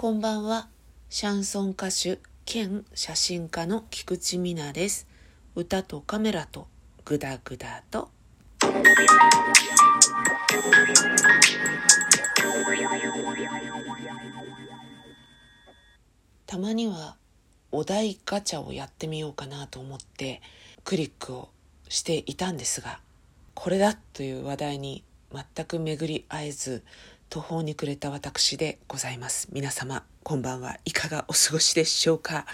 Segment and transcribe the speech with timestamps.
[0.00, 0.68] こんばんは。
[1.10, 5.08] シャンソン歌手兼写真家の菊池美奈です。
[5.56, 6.68] 歌とカメラと
[7.04, 8.08] グダグダと。
[16.46, 17.16] たまには
[17.72, 20.42] お題ガチャをやってみようかなと思って
[20.84, 21.48] クリックを
[21.88, 23.00] していたんですが、
[23.54, 25.02] これだという話題に
[25.32, 26.84] 全く巡り合えず
[27.30, 29.48] 途方に暮れた私でございます。
[29.52, 30.78] 皆様こんばんは。
[30.86, 32.46] いかがお過ごしでしょうか？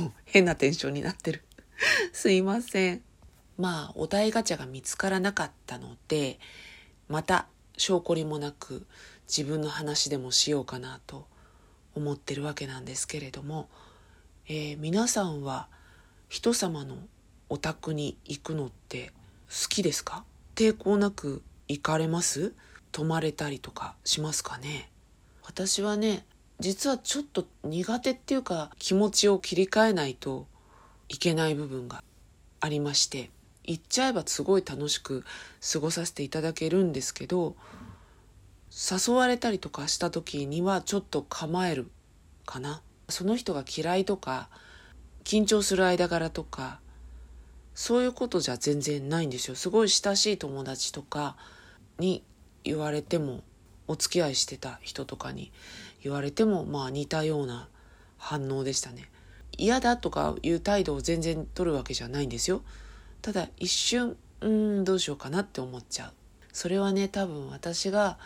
[0.00, 1.44] もう変なテンションになってる。
[2.12, 3.02] すいません。
[3.56, 6.40] まあお題ガチャが見つからなかったので
[7.08, 8.84] また証拠りもなく
[9.28, 11.28] 自分の話でもしようかなと
[11.94, 13.68] 思ってるわけなんですけれども、
[14.48, 15.68] えー、皆さんは
[16.28, 16.98] 人様の
[17.48, 19.12] お宅に行くのって
[19.48, 20.24] 好きですか？
[20.56, 22.54] 抵抗なく行かれます？
[22.96, 24.90] 泊まれたりとかしますかね？
[25.44, 26.24] 私はね
[26.60, 30.46] 実はちょっと苦手っていうか気持ちを切り替えないと
[31.10, 32.02] いけない部分が
[32.58, 33.28] ありまして
[33.64, 35.24] 行っちゃえばすごい楽しく
[35.74, 37.54] 過ごさせていただけるんですけど
[38.70, 41.90] 誘われたりとかした時にはちょっと構える
[42.46, 42.80] かな。
[43.10, 44.48] その人が嫌いとか
[45.22, 46.80] 緊張する間柄とか
[47.74, 49.54] そういうことじゃ全然ないんですよ。
[49.54, 51.36] すごい親しい友達とか
[51.98, 52.22] に
[52.66, 53.42] 言われても
[53.88, 55.52] お付き合いしてた人とかに
[56.02, 57.68] 言われてもまあ似たような
[58.18, 59.08] 反応でしたね。
[59.56, 62.62] 嫌だとかいう態度を全然取るわけじゃないんですよ。
[63.22, 66.12] ただ一瞬うんどうしようかなって思っちゃう。
[66.52, 68.18] それはね多分私が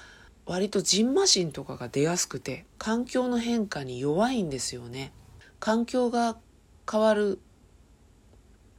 [0.46, 5.12] 割とジンマシンとかが出やすくて環境の変化に弱いんですよね。
[5.58, 6.36] 環境が
[6.90, 7.38] 変わる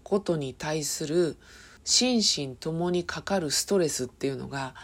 [0.04, 1.38] ことに対する
[1.84, 4.76] 心身ともにかかるストレスっていうのが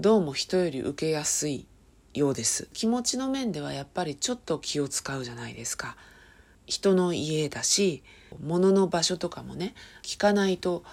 [0.00, 1.66] どうも人より受けやすい
[2.14, 2.70] ようです。
[2.72, 5.94] 気持ちの面ではやっぱりちょっと気を使うじゃないですか。
[6.64, 8.02] 人の家だし
[8.42, 10.84] 物の場所とかもね聞かないと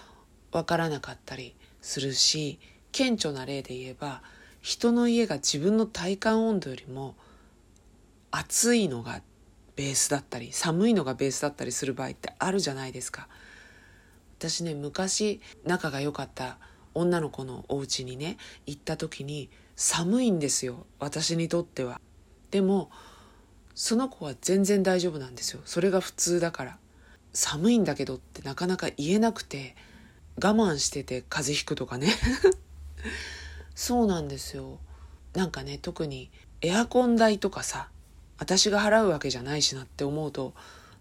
[0.52, 2.60] わからなかったりするし
[2.92, 4.22] 顕著な例で言えば
[4.62, 7.16] 人の家が自分の体感温度よりも
[8.30, 9.22] 暑いのが
[9.78, 13.30] ベースだったり寒いのがベースだったりする場合ってあるじゃないですか。
[14.38, 16.58] 私ね昔仲が良かった
[16.98, 22.02] 女の子のお家にね行った時に寒いんですよ私にとっては。
[22.52, 22.90] でも
[23.76, 25.62] その子は全然大丈夫なんですよ。
[25.66, 26.78] それが普通だから。
[27.34, 29.76] 寒いんだけどってなかなか言えなくて
[30.38, 32.12] 我慢してて風邪ひくとかね。
[33.76, 34.80] そうなんですよ。
[35.34, 36.32] なんかね特に
[36.62, 37.90] エアコン代とかさ
[38.40, 40.56] 私が払うわけじゃないしなって思うと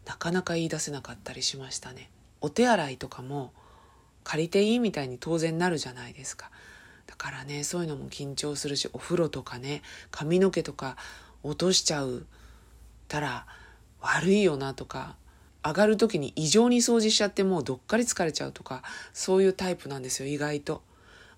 [0.05, 2.11] なかなか言い出せなかったりしましたね。
[2.43, 3.55] お手洗いとかも
[4.27, 6.51] 借りていいみたいに当然なるじゃないですか。
[7.07, 10.97] だからねそういうのも緊張するしお風呂とかね髪の毛とか
[11.45, 12.27] 落としちゃう
[13.07, 13.47] たら
[14.01, 15.15] 悪いよなとか
[15.65, 18.83] 上がる時に異常に掃除しちゃってもうどっかり疲れちゃうとか
[19.13, 20.83] そういうタイプなんですよ意外と。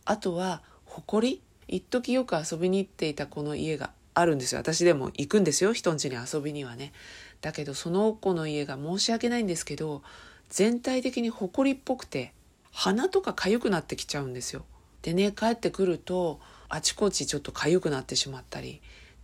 [0.07, 4.61] あとは埃一時よく遊びに行っていたこの家があるんですよ。
[4.61, 6.95] 私でも行くんですよ人ん家に遊びにはね。
[7.43, 10.03] だけどその子の家が申し訳ないんですけど
[10.49, 12.33] 全体的に埃っぽくて
[12.73, 14.65] 鼻とか痒くなってきちゃうんですよ。
[15.03, 18.81] でね帰ってくるとあちこちちょっと痒くなってしまったり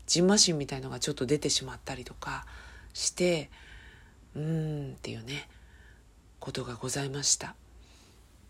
[0.06, 2.46] じんましんみたいのがちょっと出てしまったりとか
[2.92, 3.50] して
[4.34, 5.48] うーんっていうね
[6.40, 7.54] ことがございました。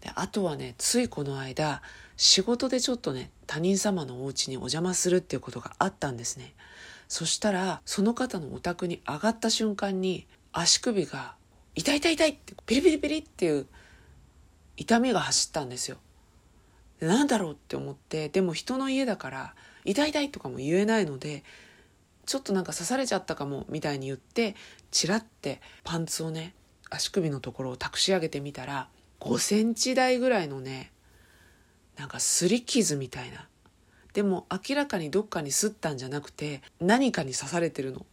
[0.00, 1.81] であとはねついこの間
[2.16, 6.55] 仕事でちょっとね他人様のお家にお邪魔するっていうことがあったんですね。
[7.09, 11.34] そしたらその方のお宅に上がった瞬間に足首が
[11.75, 13.66] 「痛い痛い痛い!」ってピリピリピリっていう
[14.77, 15.99] 痛みが走ったんですよ。
[17.01, 19.55] なんだろうって思ってでも人の家だから
[19.85, 21.45] 「痛い痛い!」とかも言えないので
[22.25, 24.55] ちょっとなんか刺されちゃったかもみたいに言って
[24.91, 26.55] チラってパンツをね
[26.91, 28.89] 足首のところを託し上げてみたら
[29.21, 30.93] 5センチ台ぐらいのね
[31.97, 33.49] なんか擦り傷みたいな
[34.12, 38.06] でも明らかにどっかに擦ったんじゃなくて何かに刺されてるの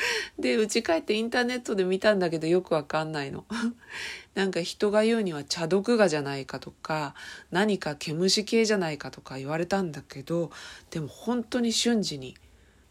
[0.38, 3.44] で家帰ってインターネットで見たんだけどよくわかんないの。
[4.34, 7.14] なんか人が言うには茶毒画じゃないかとか
[7.50, 10.50] 何か毛虫系じゃないかとか言われたんだけど
[10.90, 12.36] でも本当に瞬時に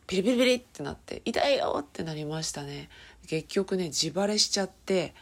[0.07, 2.89] ピリピリピリってなって痛いよってなりましたね。
[3.27, 5.13] 結局ね自バレしちゃって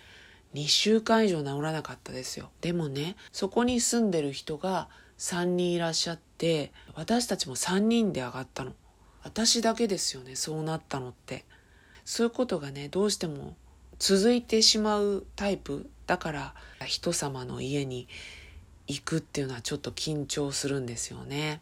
[0.54, 2.50] 2週間以上治らなかったですよ。
[2.62, 8.74] でもねそこに住んでる人が3人いらっしゃって私たちも3人で上がったの。
[9.24, 11.46] 私だけですよねそうなったのって。
[12.06, 13.56] そういうことがねどうしても
[14.00, 16.54] 続いてしまうタイプだから
[16.86, 18.08] 人様の家に
[18.88, 21.62] 行くっていうのはちょっと緊張するんですよね。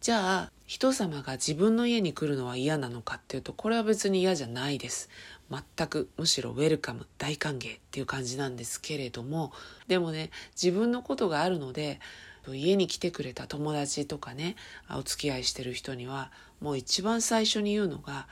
[0.00, 5.10] じゃあ人様が自分の家に来るのは嫌なのかっていうとこれは別に嫌じゃないです。
[5.50, 9.52] 全くむしろウェルカム大歓迎っていう感じなんですけれども
[9.86, 10.30] でもね
[10.60, 12.00] 自分のことがあるので
[12.48, 14.56] 家に来てくれた友達とかね
[14.90, 18.26] お付き合いしてる人にはもう一番最初に言うのが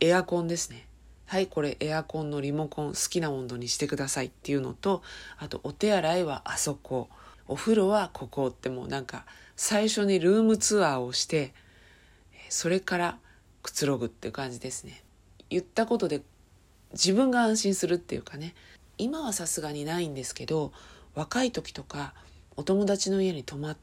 [0.00, 0.86] エアコンですね。
[1.30, 5.00] はいこれエアコンのリモコン好きな温度にしてくださいっていうのと
[5.38, 7.08] あとお手洗いはあそこ。
[7.46, 9.24] お風呂はここってもうなんか
[9.54, 11.54] 最初にルームツアーをして
[12.48, 13.18] それから
[13.62, 15.04] くつろぐっていう感じですね。
[15.50, 16.22] 言ったことで
[16.94, 18.56] 自分が安心するっていうかね。
[18.98, 20.72] 今はさすがにないんですけど
[21.14, 22.12] 若い時とか
[22.56, 23.76] お友達の家に泊ま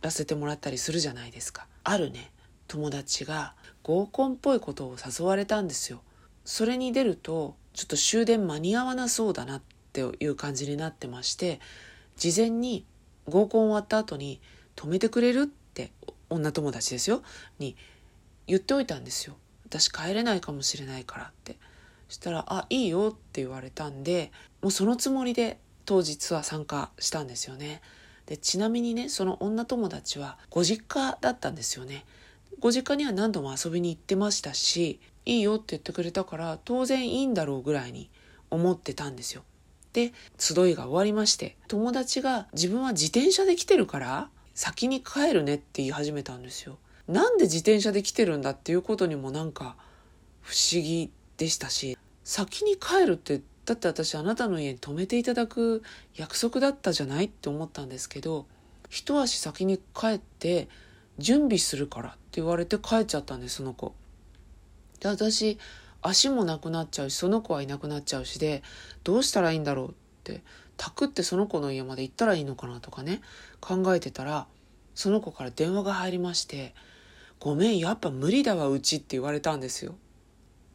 [0.00, 1.66] らせてもらったりするじゃないですか。
[1.82, 2.32] あるね。
[2.66, 3.52] 友達が
[3.82, 6.00] 合コンっぽいことを誘われたんですよ。
[6.44, 9.62] それに出るとちょっと終電間に合わなそうだなっ
[9.92, 11.60] ていう感じになってまして
[12.16, 12.84] 事前に
[13.26, 14.40] 合コン終わった後に
[14.76, 15.92] 止めてくれるって
[16.30, 17.22] 女友達ですよ。
[17.58, 17.76] に
[18.46, 19.36] 言っておいたんですよ。
[19.66, 21.56] 私帰れないかもしれないからって。
[22.08, 24.30] したら「あいいよ」って言われたんで
[24.62, 27.80] もうそのつもりで当日は参加したんですよね。
[28.26, 32.04] でちなみにねその女友達はご実家だったんですよね。
[32.60, 38.10] ご実家には何度も遊びに行ってましたしいいよって言ってくれたから当然いいんだろうぐらいに
[38.50, 39.42] 思ってたんですよ
[39.92, 46.78] で集いが終わりまして友達が自分は自転車で来てるから先に帰るねって言い始めたんですよ
[47.08, 49.76] なんで自転車で来てるんだっていうことにもなんか
[50.42, 55.82] 不思議でしたし先に帰るってだって私あなたの家に泊めていただく
[56.16, 58.46] 約束だったじゃないって思ったんですけど
[58.90, 60.68] 一足先に帰って
[61.18, 63.94] 準備するからって言われて帰っちゃったんですその子。
[65.00, 65.58] で私
[66.02, 68.62] 足もなくなっちゃうしその子はいなくなっちゃうしで
[69.04, 69.92] どうしたらいいんだろうっ
[70.24, 70.42] て
[70.76, 73.20] タクってその子の家まで行ったらいいのかなとかね
[73.60, 74.46] 考えてたら
[74.94, 76.74] その子から電話が入りまして
[77.40, 79.94] 「ごめんやっぱ無理だわうち」って言われたんですよ。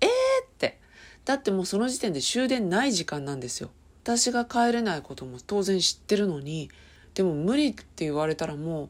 [0.02, 0.12] えーっ
[0.58, 0.80] て
[1.26, 3.70] だってもうその時点で終電ない時間なんですよ。
[4.04, 6.70] 私が帰れないことも当然知ってるのに
[7.14, 8.86] でも無理って言われたらも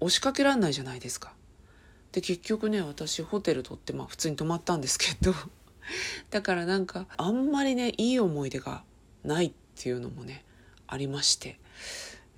[0.00, 1.34] う押しかけらんないじゃないですか。
[2.12, 5.34] で結局ね私ホテル取ってまあ普通に泊まったんですけど
[6.30, 8.84] だからなんかあんまりねいい思い出が
[9.24, 10.44] ないっていうのもね
[10.86, 11.58] ありまして、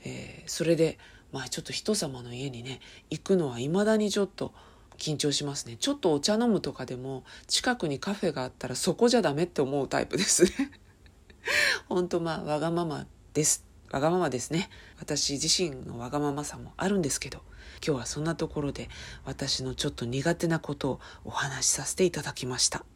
[0.04, 0.98] えー、それで
[1.32, 2.80] まあちょっと人様の家にね
[3.10, 4.54] 行くのは未だにちょっと
[4.96, 5.76] 緊張しますね。
[5.78, 10.50] ちょっとお茶飲むとかでも近くにカフェがあったらそこじゃダメって思うタイプですね。
[11.88, 14.70] 本当まあわがままですわがままですね。
[15.04, 17.42] 私自身のわがままさもあるんですけど
[17.86, 18.88] 今日はそんなところで
[19.26, 22.86] 私のちょっと苦手なことをお話しさせていただきました。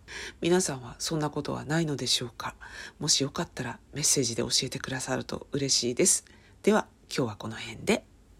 [0.40, 2.55] 皆さんはそんなことはないのでしょうか？
[2.99, 6.25] もしよかったらメッセージで教えてくださると嬉しいです。
[6.62, 8.07] では今日はこの辺で。